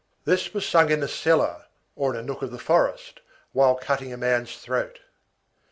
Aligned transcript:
This 0.25 0.51
was 0.51 0.65
sung 0.67 0.89
in 0.89 1.03
a 1.03 1.07
cellar 1.07 1.67
or 1.95 2.15
in 2.15 2.19
a 2.19 2.23
nook 2.23 2.41
of 2.41 2.49
the 2.49 2.57
forest 2.57 3.19
while 3.53 3.75
cutting 3.75 4.11
a 4.11 4.17
man's 4.17 4.57
throat. 4.57 4.97